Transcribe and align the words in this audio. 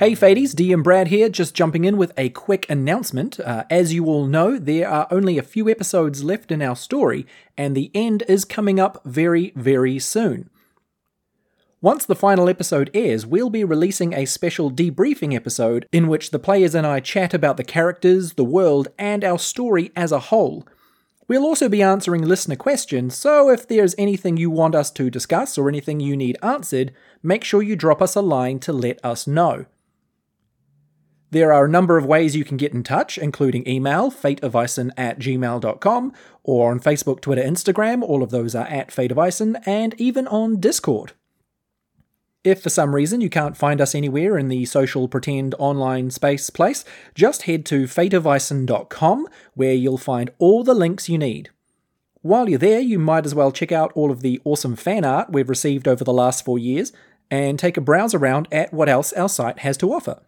Hey 0.00 0.12
Fadies, 0.12 0.54
DM 0.54 0.82
Brad 0.82 1.08
here, 1.08 1.28
just 1.28 1.54
jumping 1.54 1.84
in 1.84 1.98
with 1.98 2.14
a 2.16 2.30
quick 2.30 2.64
announcement. 2.70 3.38
Uh, 3.38 3.64
as 3.68 3.92
you 3.92 4.06
all 4.06 4.24
know, 4.24 4.58
there 4.58 4.88
are 4.88 5.06
only 5.10 5.36
a 5.36 5.42
few 5.42 5.68
episodes 5.68 6.24
left 6.24 6.50
in 6.50 6.62
our 6.62 6.74
story, 6.74 7.26
and 7.54 7.76
the 7.76 7.90
end 7.94 8.22
is 8.26 8.46
coming 8.46 8.80
up 8.80 9.02
very, 9.04 9.52
very 9.54 9.98
soon. 9.98 10.48
Once 11.82 12.06
the 12.06 12.14
final 12.14 12.48
episode 12.48 12.90
airs, 12.94 13.26
we'll 13.26 13.50
be 13.50 13.62
releasing 13.62 14.14
a 14.14 14.24
special 14.24 14.70
debriefing 14.70 15.34
episode 15.34 15.86
in 15.92 16.08
which 16.08 16.30
the 16.30 16.38
players 16.38 16.74
and 16.74 16.86
I 16.86 17.00
chat 17.00 17.34
about 17.34 17.58
the 17.58 17.62
characters, 17.62 18.32
the 18.32 18.42
world, 18.42 18.88
and 18.98 19.22
our 19.22 19.38
story 19.38 19.92
as 19.94 20.12
a 20.12 20.18
whole. 20.30 20.66
We'll 21.28 21.44
also 21.44 21.68
be 21.68 21.82
answering 21.82 22.22
listener 22.22 22.56
questions, 22.56 23.14
so 23.14 23.50
if 23.50 23.68
there's 23.68 23.94
anything 23.98 24.38
you 24.38 24.50
want 24.50 24.74
us 24.74 24.90
to 24.92 25.10
discuss 25.10 25.58
or 25.58 25.68
anything 25.68 26.00
you 26.00 26.16
need 26.16 26.38
answered, 26.42 26.94
make 27.22 27.44
sure 27.44 27.62
you 27.62 27.76
drop 27.76 28.00
us 28.00 28.16
a 28.16 28.22
line 28.22 28.60
to 28.60 28.72
let 28.72 28.98
us 29.04 29.26
know. 29.26 29.66
There 31.32 31.52
are 31.52 31.64
a 31.64 31.68
number 31.68 31.96
of 31.96 32.04
ways 32.04 32.34
you 32.34 32.44
can 32.44 32.56
get 32.56 32.72
in 32.72 32.82
touch, 32.82 33.16
including 33.16 33.68
email, 33.68 34.10
fateofison 34.10 34.90
at 34.96 35.20
gmail.com, 35.20 36.12
or 36.42 36.72
on 36.72 36.80
Facebook, 36.80 37.20
Twitter, 37.20 37.42
Instagram, 37.42 38.02
all 38.02 38.24
of 38.24 38.30
those 38.30 38.56
are 38.56 38.66
at 38.66 38.88
fateofison, 38.88 39.62
and 39.64 39.94
even 40.00 40.26
on 40.26 40.58
Discord. 40.58 41.12
If 42.42 42.62
for 42.62 42.70
some 42.70 42.94
reason 42.94 43.20
you 43.20 43.28
can't 43.28 43.56
find 43.56 43.80
us 43.80 43.94
anywhere 43.94 44.38
in 44.38 44.48
the 44.48 44.64
social 44.64 45.06
pretend 45.06 45.54
online 45.58 46.10
space 46.10 46.50
place, 46.50 46.84
just 47.14 47.42
head 47.42 47.64
to 47.66 47.84
fateofison.com 47.84 49.28
where 49.54 49.74
you'll 49.74 49.98
find 49.98 50.30
all 50.38 50.64
the 50.64 50.74
links 50.74 51.08
you 51.08 51.18
need. 51.18 51.50
While 52.22 52.48
you're 52.48 52.58
there, 52.58 52.80
you 52.80 52.98
might 52.98 53.24
as 53.24 53.34
well 53.34 53.52
check 53.52 53.70
out 53.70 53.92
all 53.94 54.10
of 54.10 54.22
the 54.22 54.40
awesome 54.44 54.74
fan 54.74 55.04
art 55.04 55.30
we've 55.30 55.48
received 55.48 55.86
over 55.86 56.02
the 56.02 56.12
last 56.12 56.44
four 56.44 56.58
years 56.58 56.92
and 57.30 57.58
take 57.58 57.76
a 57.76 57.82
browse 57.82 58.14
around 58.14 58.48
at 58.50 58.72
what 58.72 58.88
else 58.88 59.12
our 59.12 59.28
site 59.28 59.60
has 59.60 59.76
to 59.76 59.92
offer. 59.92 60.20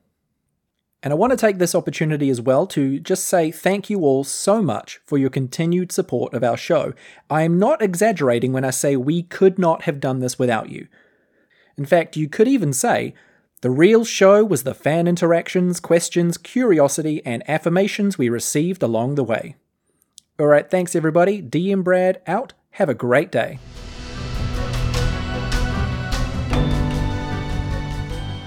And 1.03 1.13
I 1.13 1.17
want 1.17 1.33
to 1.33 1.37
take 1.37 1.59
this 1.59 1.75
opportunity 1.75 2.31
as 2.31 2.41
well 2.41 2.65
to 2.69 3.01
just 3.01 3.25
say 3.25 3.51
thank 3.51 3.91
you 3.91 4.03
all 4.03 4.23
so 4.23 4.63
much 4.63 5.01
for 5.05 5.19
your 5.19 5.31
continued 5.31 5.91
support 5.91 6.33
of 6.33 6.45
our 6.45 6.57
show. 6.57 6.93
I 7.29 7.43
am 7.43 7.59
not 7.59 7.83
exaggerating 7.83 8.53
when 8.53 8.65
I 8.65 8.71
say 8.71 8.95
we 8.95 9.25
could 9.25 9.59
not 9.59 9.83
have 9.83 9.99
done 9.99 10.21
this 10.21 10.39
without 10.39 10.69
you. 10.69 10.87
In 11.77 11.87
fact, 11.87 12.17
you 12.17 12.29
could 12.29 12.47
even 12.47 12.73
say 12.73 13.15
the 13.63 13.71
real 13.71 14.05
show 14.05 14.45
was 14.45 14.63
the 14.63 14.75
fan 14.75 15.09
interactions, 15.09 15.81
questions, 15.81 16.39
curiosity, 16.39 17.21
and 17.25 17.43
affirmations 17.49 18.17
we 18.17 18.29
received 18.29 18.83
along 18.83 19.17
the 19.17 19.25
way. 19.25 19.57
Alright, 20.41 20.71
thanks 20.71 20.95
everybody. 20.95 21.43
DM 21.43 21.83
Brad 21.83 22.23
out. 22.29 22.53
Have 22.73 22.89
a 22.89 22.95
great 22.95 23.33
day. 23.33 23.59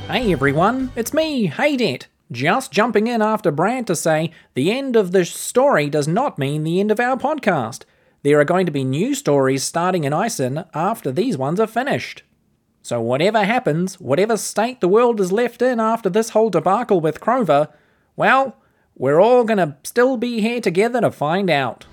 Hey 0.08 0.31
everyone, 0.31 0.92
it's 0.95 1.14
me, 1.14 1.50
Haydet. 1.50 2.06
Just 2.31 2.72
jumping 2.72 3.08
in 3.08 3.22
after 3.22 3.52
Brad 3.52 3.86
to 3.88 3.95
say 3.95 4.31
the 4.56 4.72
end 4.72 4.95
of 4.95 5.12
the 5.12 5.26
story 5.26 5.90
does 5.90 6.08
not 6.08 6.40
mean 6.40 6.64
the 6.64 6.80
end 6.80 6.90
of 6.90 7.00
our 7.00 7.18
podcast. 7.18 7.84
There 8.23 8.40
are 8.40 8.45
going 8.45 8.66
to 8.66 8.72
be 8.72 8.84
new 8.84 9.14
stories 9.14 9.64
starting 9.64 10.04
in 10.04 10.14
Ison 10.14 10.66
after 10.73 11.12
these 11.12 11.38
ones 11.38 11.59
are 11.59 11.68
finished. 11.68 12.23
So, 12.81 13.00
whatever 13.00 13.44
happens, 13.44 14.00
whatever 14.00 14.38
state 14.38 14.81
the 14.81 14.88
world 14.88 15.20
is 15.20 15.31
left 15.31 15.62
in 15.62 15.80
after 15.80 16.09
this 16.09 16.30
whole 16.30 16.50
debacle 16.50 17.00
with 17.00 17.22
Crover, 17.22 17.70
well, 18.16 18.58
we're 18.96 19.20
all 19.20 19.44
gonna 19.44 19.78
still 19.84 20.18
be 20.18 20.41
here 20.41 20.62
together 20.62 21.02
to 21.02 21.12
find 21.12 21.50
out. 21.50 21.85